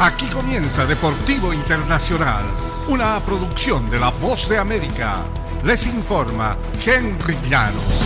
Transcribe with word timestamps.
Aquí 0.00 0.28
comienza 0.28 0.86
Deportivo 0.86 1.52
Internacional, 1.52 2.44
una 2.86 3.18
producción 3.18 3.90
de 3.90 3.98
La 3.98 4.10
Voz 4.10 4.48
de 4.48 4.56
América. 4.56 5.24
Les 5.64 5.88
informa 5.88 6.56
Henry 6.86 7.36
Llanos. 7.50 8.04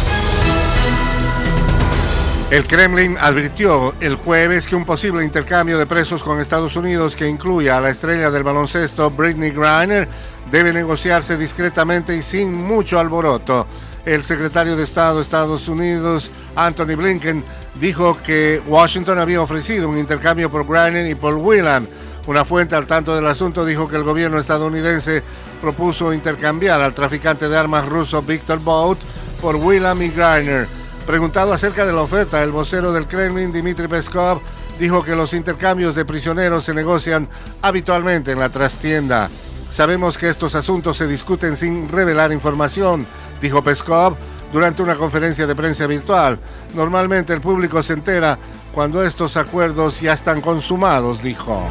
El 2.50 2.66
Kremlin 2.66 3.18
advirtió 3.20 3.92
el 4.00 4.16
jueves 4.16 4.66
que 4.66 4.74
un 4.74 4.86
posible 4.86 5.22
intercambio 5.22 5.76
de 5.76 5.84
presos 5.84 6.22
con 6.22 6.40
Estados 6.40 6.76
Unidos 6.76 7.15
que 7.15 7.28
incluya 7.28 7.76
a 7.76 7.81
la 7.83 7.90
estrella 7.90 8.31
del 8.31 8.43
baloncesto 8.43 9.11
Britney 9.11 9.51
Griner 9.51 10.09
debe 10.51 10.72
negociarse 10.72 11.37
discretamente 11.37 12.17
y 12.17 12.22
sin 12.22 12.54
mucho 12.54 12.99
alboroto. 12.99 13.67
El 14.06 14.24
secretario 14.24 14.77
de 14.77 14.83
Estado 14.83 15.17
de 15.17 15.22
Estados 15.22 15.69
Unidos, 15.69 16.30
Anthony 16.56 16.97
Blinken, 16.97 17.45
dijo 17.74 18.18
que 18.23 18.62
Washington 18.66 19.18
había 19.18 19.41
ofrecido 19.41 19.88
un 19.88 19.98
intercambio 19.98 20.50
por 20.50 20.66
Griner 20.66 21.06
y 21.06 21.14
por 21.14 21.34
Whelan. 21.34 21.88
Una 22.27 22.44
fuente 22.44 22.76
al 22.76 22.86
tanto 22.86 23.14
del 23.14 23.26
asunto 23.26 23.64
dijo 23.64 23.88
que 23.88 23.96
el 23.96 24.04
gobierno 24.04 24.38
estadounidense 24.38 25.22
propuso 25.60 26.12
intercambiar 26.12 26.80
al 26.80 26.94
traficante 26.94 27.48
de 27.48 27.56
armas 27.56 27.88
ruso 27.88 28.22
Victor 28.22 28.60
Bout 28.60 28.98
por 29.40 29.56
Whelan 29.56 30.02
y 30.02 30.08
Griner. 30.10 30.68
Preguntado 31.06 31.52
acerca 31.52 31.84
de 31.84 31.92
la 31.92 32.02
oferta, 32.02 32.42
el 32.42 32.52
vocero 32.52 32.92
del 32.92 33.08
Kremlin, 33.08 33.52
Dmitry 33.52 33.88
Peskov, 33.88 34.41
dijo 34.78 35.02
que 35.02 35.16
los 35.16 35.34
intercambios 35.34 35.96
de 35.96 36.04
prisioneros 36.04 36.64
se 36.64 36.74
negocian 36.74 37.28
habitualmente 37.60 38.32
en 38.32 38.38
la 38.38 38.50
trastienda. 38.50 39.28
Sabemos 39.70 40.16
que 40.16 40.28
estos 40.28 40.54
asuntos 40.54 40.96
se 40.98 41.08
discuten 41.08 41.56
sin 41.56 41.88
revelar 41.88 42.30
información, 42.30 43.06
dijo 43.41 43.64
Peskov 43.64 44.16
durante 44.52 44.83
una 44.83 44.97
conferencia 44.97 45.47
de 45.47 45.56
prensa 45.56 45.87
virtual. 45.87 46.38
Normalmente 46.74 47.33
el 47.33 47.41
público 47.41 47.83
se 47.83 47.95
entera 47.95 48.38
cuando 48.73 49.02
estos 49.02 49.37
acuerdos 49.37 50.01
ya 50.01 50.12
están 50.12 50.41
consumados, 50.41 51.23
dijo. 51.23 51.62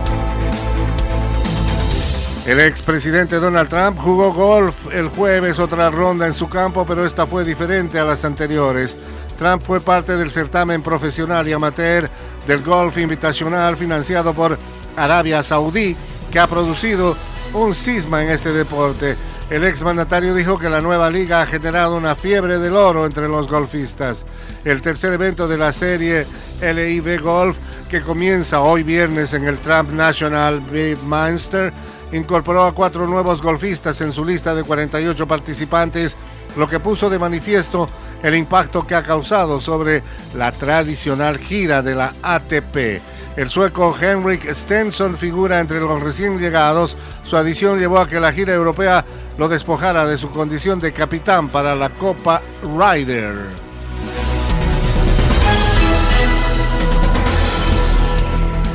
El 2.45 2.59
expresidente 2.59 3.39
Donald 3.39 3.69
Trump 3.69 3.99
jugó 3.99 4.33
golf 4.33 4.93
el 4.93 5.09
jueves 5.09 5.59
otra 5.59 5.91
ronda 5.91 6.25
en 6.25 6.33
su 6.33 6.49
campo, 6.49 6.85
pero 6.87 7.05
esta 7.05 7.27
fue 7.27 7.45
diferente 7.45 7.99
a 7.99 8.03
las 8.03 8.25
anteriores. 8.25 8.97
Trump 9.37 9.61
fue 9.61 9.79
parte 9.79 10.17
del 10.17 10.31
certamen 10.31 10.81
profesional 10.81 11.47
y 11.47 11.53
amateur 11.53 12.09
del 12.47 12.63
golf 12.63 12.97
invitacional 12.97 13.77
financiado 13.77 14.33
por 14.33 14.57
Arabia 14.97 15.43
Saudí, 15.43 15.95
que 16.31 16.39
ha 16.39 16.47
producido 16.47 17.15
un 17.53 17.75
cisma 17.75 18.23
en 18.23 18.31
este 18.31 18.51
deporte. 18.51 19.15
El 19.51 19.65
exmandatario 19.65 20.33
dijo 20.33 20.57
que 20.57 20.69
la 20.69 20.79
nueva 20.79 21.09
liga 21.09 21.41
ha 21.41 21.45
generado 21.45 21.97
una 21.97 22.15
fiebre 22.15 22.57
del 22.57 22.73
oro 22.73 23.05
entre 23.05 23.27
los 23.27 23.49
golfistas. 23.49 24.25
El 24.63 24.81
tercer 24.81 25.11
evento 25.11 25.45
de 25.45 25.57
la 25.57 25.73
serie 25.73 26.25
LIV 26.61 27.21
Golf, 27.21 27.57
que 27.89 27.99
comienza 28.01 28.61
hoy 28.61 28.83
viernes 28.83 29.33
en 29.33 29.43
el 29.43 29.59
Trump 29.59 29.91
National 29.91 30.61
Bedminster, 30.61 31.73
incorporó 32.13 32.63
a 32.63 32.73
cuatro 32.73 33.05
nuevos 33.07 33.41
golfistas 33.41 33.99
en 33.99 34.13
su 34.13 34.23
lista 34.23 34.55
de 34.55 34.63
48 34.63 35.27
participantes, 35.27 36.15
lo 36.55 36.69
que 36.69 36.79
puso 36.79 37.09
de 37.09 37.19
manifiesto 37.19 37.89
el 38.23 38.35
impacto 38.35 38.87
que 38.87 38.95
ha 38.95 39.03
causado 39.03 39.59
sobre 39.59 40.01
la 40.33 40.53
tradicional 40.53 41.37
gira 41.37 41.81
de 41.81 41.95
la 41.95 42.13
ATP. 42.21 43.01
El 43.37 43.49
sueco 43.49 43.95
Henrik 43.99 44.45
Stenson 44.53 45.15
figura 45.15 45.61
entre 45.61 45.79
los 45.79 46.01
recién 46.01 46.37
llegados. 46.37 46.97
Su 47.23 47.37
adición 47.37 47.79
llevó 47.79 47.99
a 47.99 48.07
que 48.07 48.19
la 48.19 48.33
gira 48.33 48.53
europea 48.53 49.05
lo 49.41 49.49
despojara 49.49 50.05
de 50.05 50.19
su 50.19 50.29
condición 50.29 50.79
de 50.79 50.93
capitán 50.93 51.49
para 51.49 51.75
la 51.75 51.89
Copa 51.89 52.43
Ryder. 52.61 53.33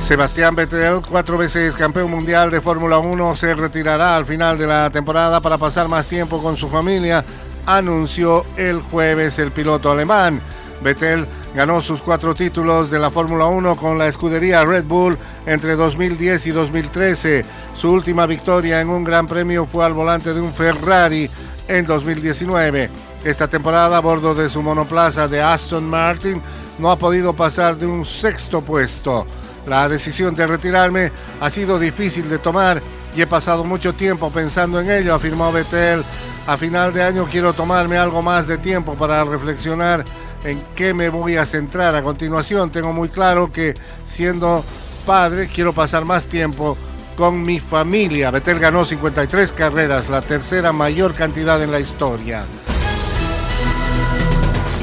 Sebastián 0.00 0.56
Vettel, 0.56 1.03
cuatro 1.08 1.39
veces 1.39 1.77
campeón 1.77 2.11
mundial 2.11 2.50
de 2.50 2.61
Fórmula 2.61 2.98
1, 2.98 3.36
se 3.36 3.55
retirará 3.55 4.17
al 4.17 4.27
final 4.27 4.58
de 4.58 4.67
la 4.67 4.91
temporada 4.91 5.41
para 5.41 5.56
pasar 5.56 5.86
más 5.86 6.08
tiempo 6.08 6.42
con 6.42 6.56
su 6.56 6.69
familia, 6.69 7.25
anunció 7.64 8.45
el 8.57 8.80
jueves 8.80 9.39
el 9.39 9.52
piloto 9.52 9.92
alemán. 9.92 10.42
Vettel 10.83 11.27
ganó 11.55 11.81
sus 11.81 12.03
cuatro 12.03 12.35
títulos 12.35 12.91
de 12.91 12.98
la 12.98 13.11
Fórmula 13.11 13.47
1 13.47 13.77
con 13.77 13.98
la 13.98 14.09
escudería 14.09 14.64
Red 14.64 14.85
Bull 14.85 15.19
entre 15.47 15.77
2010 15.77 16.47
y 16.47 16.51
2013. 16.51 17.45
Su 17.75 17.92
última 17.92 18.27
victoria 18.27 18.81
en 18.81 18.91
un 18.91 19.05
gran 19.05 19.27
premio 19.27 19.67
fue 19.67 19.85
al 19.85 19.95
volante 19.95 20.35
de 20.35 20.41
un 20.41 20.53
Ferrari 20.53 21.31
en 21.69 21.86
2019. 21.86 22.91
Esta 23.25 23.48
temporada 23.48 23.97
a 23.97 24.01
bordo 24.01 24.35
de 24.35 24.48
su 24.48 24.63
monoplaza 24.63 25.29
de 25.29 25.42
Aston 25.42 25.85
Martin 25.85 26.42
no 26.79 26.91
ha 26.91 26.98
podido 26.98 27.35
pasar 27.35 27.77
de 27.77 27.86
un 27.86 28.05
sexto 28.05 28.61
puesto. 28.61 29.27
La 29.67 29.89
decisión 29.89 30.35
de 30.35 30.47
retirarme 30.47 31.11
ha 31.41 31.51
sido 31.51 31.79
difícil 31.79 32.29
de 32.29 32.39
tomar 32.39 32.83
y 33.17 33.23
he 33.23 33.27
pasado 33.27 33.65
mucho 33.65 33.95
tiempo 33.95 34.31
pensando 34.31 34.79
en 34.79 34.91
ello, 34.91 35.15
afirmó 35.15 35.51
Vettel. 35.51 36.05
A 36.47 36.57
final 36.57 36.92
de 36.92 37.03
año 37.03 37.27
quiero 37.29 37.53
tomarme 37.53 37.98
algo 37.98 38.23
más 38.23 38.47
de 38.47 38.59
tiempo 38.59 38.95
para 38.95 39.25
reflexionar 39.25 40.05
en 40.45 40.63
qué 40.74 40.95
me 40.95 41.08
voy 41.08 41.36
a 41.36 41.47
centrar 41.47 41.95
a 41.95 42.02
continuación. 42.02 42.70
Tengo 42.70 42.92
muy 42.92 43.08
claro 43.08 43.52
que 43.52 43.74
siendo 44.05 44.64
padre 45.07 45.48
quiero 45.48 45.73
pasar 45.73 46.05
más 46.05 46.27
tiempo 46.27 46.77
con 47.17 47.42
mi 47.42 47.61
familia. 47.61 48.30
Betel 48.30 48.58
ganó 48.58 48.85
53 48.85 49.52
carreras, 49.52 50.08
la 50.08 50.23
tercera 50.23 50.73
mayor 50.73 51.14
cantidad 51.14 51.63
en 51.63 51.73
la 51.73 51.80
historia. 51.80 52.45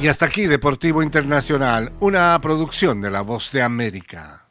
Y 0.02 0.08
hasta 0.08 0.26
aquí 0.26 0.48
Deportivo 0.48 1.02
Internacional, 1.02 1.94
una 2.02 2.38
producción 2.42 3.00
de 3.02 3.10
La 3.10 3.22
Voz 3.22 3.52
de 3.54 3.62
América. 3.62 4.43